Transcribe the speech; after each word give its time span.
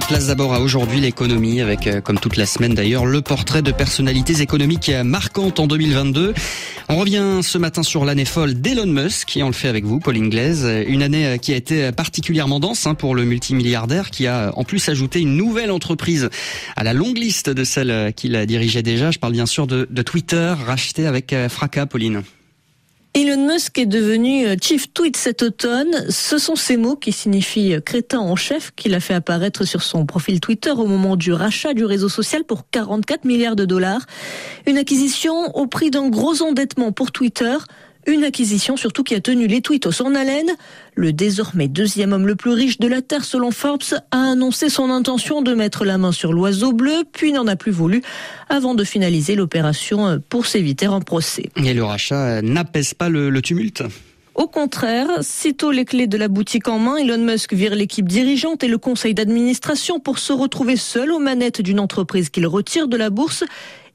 Place 0.00 0.26
d'abord 0.26 0.52
à 0.52 0.60
aujourd'hui 0.60 1.00
l'économie 1.00 1.60
avec, 1.60 1.86
euh, 1.86 2.00
comme 2.00 2.18
toute 2.18 2.36
la 2.36 2.46
semaine 2.46 2.74
d'ailleurs, 2.74 3.06
le 3.06 3.22
portrait 3.22 3.62
de 3.62 3.70
personnalités 3.70 4.40
économiques 4.40 4.90
marquantes 5.04 5.60
en 5.60 5.66
2022. 5.66 6.34
On 6.88 6.96
revient 6.96 7.40
ce 7.42 7.58
matin 7.58 7.82
sur 7.82 8.04
l'année 8.04 8.24
folle 8.24 8.54
d'Elon 8.54 8.86
Musk 8.86 9.36
et 9.36 9.42
on 9.42 9.46
le 9.46 9.52
fait 9.52 9.68
avec 9.68 9.84
vous, 9.84 10.00
Paul 10.00 10.16
Inglaise. 10.16 10.68
Une 10.86 11.02
année 11.02 11.26
euh, 11.26 11.36
qui 11.36 11.52
a 11.52 11.56
été 11.56 11.92
particulièrement 11.92 12.60
dense 12.60 12.86
hein, 12.86 12.94
pour 12.94 13.14
le 13.14 13.24
multimilliardaire 13.24 14.10
qui 14.10 14.26
a 14.26 14.52
en 14.56 14.64
plus 14.64 14.88
ajouté 14.88 15.20
une 15.20 15.36
nouvelle 15.36 15.70
entreprise 15.70 16.28
à 16.76 16.84
la 16.84 16.92
longue 16.92 17.18
liste 17.18 17.48
de 17.48 17.64
celles 17.64 18.12
qu'il 18.14 18.36
dirigeait 18.46 18.82
déjà. 18.82 19.10
Je 19.10 19.18
parle 19.18 19.32
bien 19.32 19.46
sûr 19.46 19.66
de, 19.66 19.86
de 19.90 20.02
Twitter, 20.02 20.54
racheté 20.66 21.06
avec 21.06 21.32
euh, 21.32 21.48
fracas, 21.48 21.86
Pauline. 21.86 22.22
Elon 23.16 23.46
Musk 23.46 23.78
est 23.78 23.86
devenu 23.86 24.44
euh, 24.44 24.56
Chief 24.60 24.92
Tweet 24.92 25.16
cet 25.16 25.44
automne. 25.44 26.10
Ce 26.10 26.36
sont 26.36 26.56
ces 26.56 26.76
mots 26.76 26.96
qui 26.96 27.12
signifient 27.12 27.74
euh, 27.74 27.80
crétin 27.80 28.18
en 28.18 28.34
chef 28.34 28.72
qu'il 28.74 28.92
a 28.92 28.98
fait 28.98 29.14
apparaître 29.14 29.64
sur 29.64 29.84
son 29.84 30.04
profil 30.04 30.40
Twitter 30.40 30.72
au 30.72 30.86
moment 30.86 31.14
du 31.14 31.32
rachat 31.32 31.74
du 31.74 31.84
réseau 31.84 32.08
social 32.08 32.42
pour 32.42 32.68
44 32.72 33.24
milliards 33.24 33.54
de 33.54 33.64
dollars. 33.64 34.04
Une 34.66 34.78
acquisition 34.78 35.32
au 35.54 35.68
prix 35.68 35.92
d'un 35.92 36.08
gros 36.08 36.42
endettement 36.42 36.90
pour 36.90 37.12
Twitter. 37.12 37.56
Une 38.06 38.24
acquisition 38.24 38.76
surtout 38.76 39.02
qui 39.02 39.14
a 39.14 39.20
tenu 39.20 39.46
les 39.46 39.60
tweets 39.60 40.00
en 40.00 40.14
haleine. 40.14 40.50
Le 40.94 41.12
désormais 41.12 41.68
deuxième 41.68 42.12
homme 42.12 42.26
le 42.26 42.36
plus 42.36 42.52
riche 42.52 42.78
de 42.78 42.86
la 42.86 43.02
Terre 43.02 43.24
selon 43.24 43.50
Forbes 43.50 43.82
a 44.10 44.30
annoncé 44.30 44.68
son 44.68 44.90
intention 44.90 45.42
de 45.42 45.54
mettre 45.54 45.84
la 45.84 45.98
main 45.98 46.12
sur 46.12 46.32
l'oiseau 46.32 46.72
bleu, 46.72 47.04
puis 47.12 47.32
n'en 47.32 47.46
a 47.46 47.56
plus 47.56 47.72
voulu 47.72 48.02
avant 48.48 48.74
de 48.74 48.84
finaliser 48.84 49.34
l'opération 49.34 50.20
pour 50.28 50.46
s'éviter 50.46 50.86
un 50.86 51.00
procès. 51.00 51.50
Et 51.56 51.74
le 51.74 51.84
rachat 51.84 52.42
n'apaise 52.42 52.94
pas 52.94 53.08
le, 53.08 53.30
le 53.30 53.42
tumulte 53.42 53.82
au 54.34 54.48
contraire, 54.48 55.06
sitôt 55.20 55.70
les 55.70 55.84
clés 55.84 56.08
de 56.08 56.16
la 56.16 56.26
boutique 56.26 56.66
en 56.66 56.80
main, 56.80 56.96
Elon 56.96 57.18
Musk 57.18 57.54
vire 57.54 57.76
l'équipe 57.76 58.08
dirigeante 58.08 58.64
et 58.64 58.68
le 58.68 58.78
conseil 58.78 59.14
d'administration 59.14 60.00
pour 60.00 60.18
se 60.18 60.32
retrouver 60.32 60.76
seul 60.76 61.12
aux 61.12 61.20
manettes 61.20 61.62
d'une 61.62 61.78
entreprise 61.78 62.30
qu'il 62.30 62.48
retire 62.48 62.88
de 62.88 62.96
la 62.96 63.10
bourse 63.10 63.44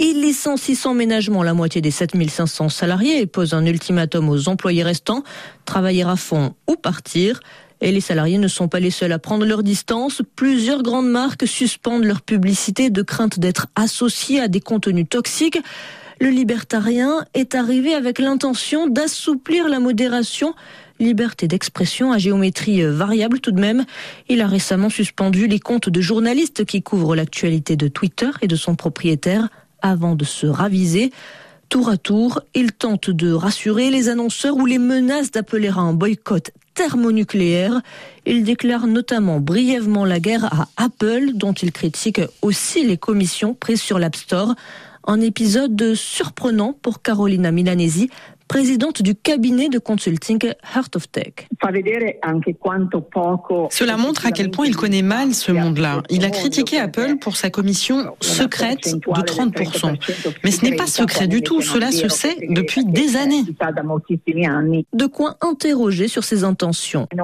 il 0.00 0.22
licencie 0.22 0.74
sans 0.74 0.94
ménagement 0.94 1.42
la 1.42 1.52
moitié 1.52 1.82
des 1.82 1.90
7500 1.90 2.70
salariés 2.70 3.20
et 3.20 3.26
pose 3.26 3.52
un 3.52 3.66
ultimatum 3.66 4.30
aux 4.30 4.48
employés 4.48 4.82
restants, 4.82 5.22
travailler 5.66 6.04
à 6.04 6.16
fond 6.16 6.54
ou 6.66 6.76
partir. 6.76 7.40
Et 7.82 7.92
les 7.92 8.00
salariés 8.00 8.38
ne 8.38 8.48
sont 8.48 8.66
pas 8.66 8.80
les 8.80 8.90
seuls 8.90 9.12
à 9.12 9.18
prendre 9.18 9.44
leur 9.44 9.62
distance. 9.62 10.22
Plusieurs 10.36 10.82
grandes 10.82 11.10
marques 11.10 11.46
suspendent 11.46 12.04
leur 12.04 12.22
publicité 12.22 12.88
de 12.88 13.02
crainte 13.02 13.38
d'être 13.38 13.66
associées 13.74 14.40
à 14.40 14.48
des 14.48 14.60
contenus 14.60 15.06
toxiques. 15.08 15.58
Le 16.18 16.28
libertarien 16.28 17.24
est 17.34 17.54
arrivé 17.54 17.94
avec 17.94 18.18
l'intention 18.18 18.86
d'assouplir 18.86 19.68
la 19.68 19.80
modération 19.80 20.54
liberté 20.98 21.48
d'expression 21.48 22.12
à 22.12 22.18
géométrie 22.18 22.82
variable 22.82 23.40
tout 23.40 23.52
de 23.52 23.60
même. 23.60 23.84
Il 24.28 24.42
a 24.42 24.46
récemment 24.46 24.90
suspendu 24.90 25.46
les 25.46 25.58
comptes 25.58 25.88
de 25.88 26.00
journalistes 26.00 26.64
qui 26.66 26.82
couvrent 26.82 27.16
l'actualité 27.16 27.76
de 27.76 27.88
Twitter 27.88 28.30
et 28.42 28.46
de 28.46 28.56
son 28.56 28.74
propriétaire 28.74 29.48
avant 29.82 30.14
de 30.14 30.24
se 30.24 30.46
raviser. 30.46 31.12
Tour 31.68 31.88
à 31.88 31.96
tour, 31.96 32.40
il 32.54 32.72
tente 32.72 33.10
de 33.10 33.32
rassurer 33.32 33.90
les 33.90 34.08
annonceurs 34.08 34.56
ou 34.56 34.66
les 34.66 34.78
menace 34.78 35.30
d'appeler 35.30 35.68
à 35.68 35.76
un 35.76 35.92
boycott 35.92 36.50
thermonucléaire. 36.74 37.80
Il 38.26 38.42
déclare 38.42 38.86
notamment 38.86 39.38
brièvement 39.38 40.04
la 40.04 40.18
guerre 40.18 40.46
à 40.46 40.68
Apple, 40.76 41.32
dont 41.34 41.52
il 41.52 41.72
critique 41.72 42.20
aussi 42.42 42.84
les 42.84 42.96
commissions 42.96 43.54
prises 43.54 43.82
sur 43.82 43.98
l'App 43.98 44.16
Store. 44.16 44.54
Un 45.06 45.20
épisode 45.20 45.94
surprenant 45.94 46.72
pour 46.82 47.02
Carolina 47.02 47.52
Milanesi, 47.52 48.10
présidente 48.50 49.00
du 49.00 49.14
cabinet 49.14 49.68
de 49.68 49.78
consulting 49.78 50.52
Heart 50.74 50.96
of 50.96 51.08
Tech. 51.12 51.46
Cela 53.70 53.96
montre 53.96 54.26
à 54.26 54.32
quel 54.32 54.50
point 54.50 54.66
il 54.66 54.74
connaît 54.74 55.02
mal 55.02 55.34
ce 55.34 55.52
monde-là. 55.52 56.02
Il 56.10 56.24
a 56.24 56.30
critiqué 56.30 56.80
Apple 56.80 57.18
pour 57.20 57.36
sa 57.36 57.50
commission 57.50 58.16
secrète 58.20 58.92
de 58.92 58.98
30%. 58.98 59.94
Mais 60.42 60.50
ce 60.50 60.64
n'est 60.64 60.74
pas 60.74 60.88
secret 60.88 61.28
du 61.28 61.42
tout, 61.42 61.62
cela 61.62 61.92
se 61.92 62.08
sait 62.08 62.38
depuis 62.48 62.84
des 62.84 63.14
années. 63.14 63.44
De 64.92 65.06
quoi 65.06 65.36
interroger 65.42 66.08
sur 66.08 66.24
ses 66.24 66.42
intentions. 66.42 67.06
Je 67.12 67.18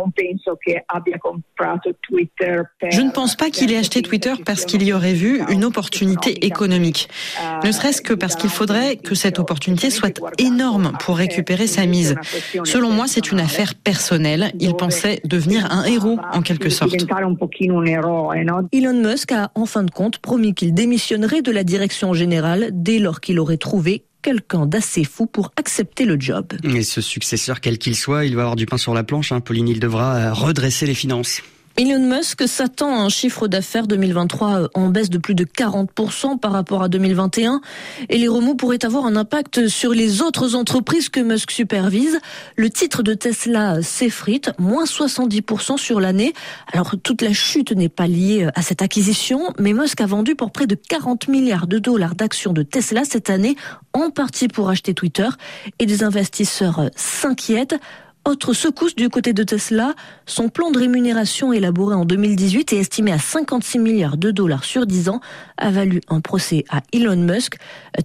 ne 3.01 3.11
pense 3.11 3.35
pas 3.35 3.51
qu'il 3.51 3.73
ait 3.73 3.79
acheté 3.79 4.03
Twitter 4.03 4.35
parce 4.45 4.65
qu'il 4.65 4.85
y 4.85 4.93
aurait 4.93 5.15
vu 5.15 5.43
une 5.49 5.65
opportunité 5.65 6.47
économique. 6.47 7.09
Ne 7.65 7.73
serait-ce 7.73 8.01
que 8.01 8.15
parce 8.15 8.37
qu'il 8.37 8.51
faudrait 8.51 8.97
que 8.97 9.17
cette 9.17 9.41
opportunité 9.41 9.91
soit 9.91 10.21
énorme 10.39 10.93
pour 11.01 11.16
récupérer 11.17 11.67
sa 11.67 11.87
mise. 11.87 12.15
Selon 12.65 12.91
moi, 12.91 13.07
c'est 13.09 13.33
une 13.33 13.41
affaire 13.41 13.75
personnelle. 13.75 14.53
Il 14.61 14.75
pensait 14.75 15.21
devenir 15.25 15.71
un 15.71 15.85
héros 15.85 16.19
en 16.33 16.43
quelque 16.43 16.71
sorte. 16.71 16.95
Elon 18.73 18.93
Musk 18.95 19.33
a 19.33 19.51
en 19.55 19.67
fin 19.67 19.83
de 19.83 19.91
compte 19.91 20.19
promis 20.19 20.55
qu'il 20.55 20.75
démissionnerait 20.75 21.43
de 21.43 21.51
la 21.51 21.65
direction 21.65 22.15
générale 22.15 22.71
dès 22.73 22.99
lors 22.99 23.21
qu'il 23.21 23.39
aurait 23.39 23.57
trouvé 23.57 24.05
quelqu'un 24.23 24.67
d'assez 24.67 25.05
fou 25.05 25.27
pour 25.27 25.53
accepter 25.57 26.05
le 26.05 26.19
job. 26.19 26.53
Et 26.65 26.83
ce 26.83 27.01
successeur, 27.01 27.61
quel 27.61 27.79
qu'il 27.79 27.95
soit, 27.95 28.25
il 28.25 28.35
va 28.35 28.43
avoir 28.43 28.57
du 28.57 28.67
pain 28.67 28.77
sur 28.77 28.93
la 28.93 29.05
planche. 29.05 29.31
Hein. 29.31 29.41
Pauline, 29.41 29.69
il 29.69 29.79
devra 29.79 30.17
euh, 30.17 30.33
redresser 30.33 30.85
les 30.87 30.95
finances. 30.95 31.43
Elon 31.79 32.01
Musk 32.01 32.49
s'attend 32.49 32.89
à 32.89 33.03
un 33.03 33.11
chiffre 33.11 33.49
d'affaires 33.49 33.87
2023 33.87 34.49
euh, 34.49 34.69
en 34.73 34.89
baisse 34.89 35.11
de 35.11 35.19
plus 35.19 35.35
de 35.35 35.45
40% 35.45 36.39
par 36.39 36.53
rapport 36.53 36.83
à 36.83 36.89
2021 36.89 37.61
et 38.09 38.17
les 38.17 38.29
remous 38.29 38.55
pourraient 38.55 38.83
avoir 38.87 39.05
un 39.05 39.15
impact 39.15 39.69
sur 39.69 39.93
les 39.93 40.23
autres 40.23 40.55
entreprises 40.55 41.11
que 41.11 41.21
Musk 41.21 41.51
supervise. 41.51 42.19
Le 42.57 42.71
titre 42.71 43.03
de 43.03 43.13
Tesla 43.13 43.83
s'effrite, 43.83 44.53
moins 44.59 44.85
70% 44.85 45.77
sur 45.77 46.01
l'année. 46.01 46.33
Alors 46.73 46.95
toute 47.03 47.21
la 47.21 47.35
chute 47.35 47.73
n'est 47.73 47.91
pas 47.91 48.07
liée 48.07 48.45
euh, 48.45 48.51
à 48.55 48.63
cette 48.63 48.81
acquisition, 48.81 49.53
mais 49.59 49.75
Musk 49.75 50.01
a 50.01 50.07
vendu 50.07 50.35
pour 50.35 50.53
près 50.53 50.67
de 50.67 50.77
40 50.77 51.29
milliards 51.29 51.67
de 51.67 51.79
dollars 51.79 52.15
d'actions 52.15 52.55
de 52.55 52.63
Tesla 52.63 53.03
cette 53.05 53.29
année, 53.29 53.55
en 53.93 54.09
partie 54.09 54.49
pour 54.49 54.71
acheter 54.71 54.95
Twitter 54.95 55.29
et 55.79 55.85
des 55.85 56.05
investisseurs 56.05 56.79
euh, 56.79 56.89
s'inquiètent. 56.97 57.77
Autre 58.27 58.55
secousse 58.55 58.97
du 58.97 59.09
côté 59.09 59.33
de 59.33 59.45
Tesla, 59.45 59.95
son 60.27 60.49
plan 60.49 60.73
de 60.73 60.79
rémunération 60.81 61.53
élaboré 61.53 61.95
en 61.95 62.05
2018 62.05 62.73
et 62.73 62.79
estimé 62.79 63.13
à 63.13 63.19
56 63.19 63.79
milliards 63.79 64.17
de 64.17 64.33
dollars 64.33 64.65
sur 64.65 64.85
10 64.85 65.11
ans 65.11 65.21
a 65.59 65.71
valu 65.71 66.01
un 66.09 66.21
procès 66.21 66.65
à 66.69 66.83
Elon 66.93 67.15
Musk. 67.15 67.55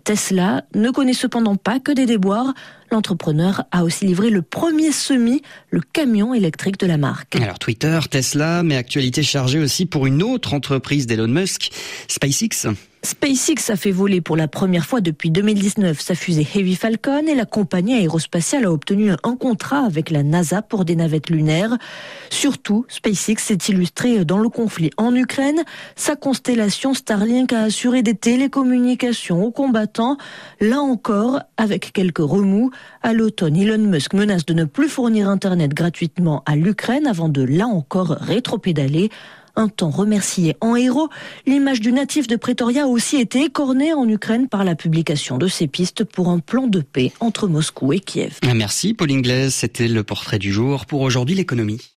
Tesla 0.04 0.64
ne 0.76 0.92
connaît 0.92 1.14
cependant 1.14 1.56
pas 1.56 1.80
que 1.80 1.92
des 1.92 2.06
déboires. 2.06 2.54
L'entrepreneur 2.92 3.64
a 3.72 3.84
aussi 3.84 4.06
livré 4.06 4.30
le 4.30 4.44
premier 4.44 4.92
semi, 4.92 5.42
le 5.72 5.82
camion 5.82 6.36
électrique 6.36 6.78
de 6.78 6.86
la 6.86 6.98
marque. 6.98 7.38
Alors 7.38 7.58
Twitter, 7.58 8.00
Tesla, 8.08 8.62
mais 8.62 8.76
actualité 8.76 9.24
chargée 9.24 9.58
aussi 9.58 9.88
pour 9.88 10.06
une 10.06 10.22
autre 10.22 10.54
entreprise 10.54 11.08
d'Elon 11.08 11.30
Musk, 11.30 11.72
SpaceX. 12.08 12.68
SpaceX 13.12 13.70
a 13.70 13.76
fait 13.76 13.92
voler 13.92 14.22
pour 14.22 14.38
la 14.38 14.48
première 14.48 14.86
fois 14.86 15.02
depuis 15.02 15.32
2019 15.32 16.00
sa 16.00 16.16
fusée 16.16 16.48
Heavy 16.56 16.78
Falcon 16.78 17.28
et 17.28 17.36
la 17.36 17.44
compagnie 17.44 17.96
aérospatiale 17.96 18.64
a 18.64 18.72
obtenu 18.72 19.12
un 19.12 19.36
contrat 19.36 19.84
avec 19.86 20.12
la 20.12 20.24
NASA 20.24 20.62
pour 20.62 20.86
des 20.86 20.96
navettes 20.96 21.30
lunaires. 21.30 21.78
Surtout, 22.30 22.86
SpaceX 22.88 23.44
s'est 23.44 23.58
illustré 23.68 24.24
dans 24.24 24.38
le 24.38 24.48
conflit 24.48 24.92
en 24.96 25.14
Ukraine. 25.14 25.62
Sa 25.98 26.16
constellation 26.16 26.94
Starlink 26.94 27.52
a 27.52 27.64
assuré 27.64 28.02
des 28.02 28.16
télécommunications 28.16 29.44
aux 29.44 29.52
combattants. 29.52 30.16
Là 30.62 30.80
encore, 30.80 31.42
avec 31.58 31.92
quelques 31.92 32.20
remous, 32.20 32.72
à 33.04 33.12
l'automne, 33.12 33.58
Elon 33.58 33.90
Musk 33.90 34.14
menace 34.14 34.46
de 34.46 34.54
ne 34.54 34.64
plus 34.64 34.88
fournir 34.88 35.28
Internet 35.28 35.74
gratuitement 35.74 36.44
à 36.46 36.56
l'Ukraine 36.56 37.08
avant 37.08 37.28
de 37.28 37.42
là 37.42 37.68
encore 37.68 38.12
rétropédaler 38.22 39.10
un 39.56 39.68
temps 39.68 39.90
remercié 39.90 40.56
en 40.62 40.76
héros, 40.76 41.10
l'image 41.46 41.82
du 41.82 41.92
natif 41.92 42.28
de 42.28 42.36
Pretoria 42.36 42.84
a 42.84 42.88
aussi 42.88 43.18
été 43.18 43.44
écornée 43.44 43.94
en 43.94 44.08
Ukraine 44.08 44.48
par 44.48 44.64
la 44.64 44.76
publication 44.76 45.38
de 45.38 45.48
ces 45.48 45.68
pistes 45.68 46.04
pour 46.04 46.30
un 46.30 46.40
plan 46.40 46.68
de 46.68 46.82
paix 46.82 47.12
entre 47.20 47.48
Moscou 47.48 47.94
et 47.94 48.00
Kiev. 48.00 48.40
Merci 48.56 48.94
Paul 48.94 49.12
Inglaise, 49.12 49.54
c'était 49.54 49.88
le 49.88 50.04
portrait 50.04 50.40
du 50.40 50.52
jour 50.52 50.86
pour 50.86 51.02
aujourd'hui 51.02 51.36
l'économie. 51.36 51.82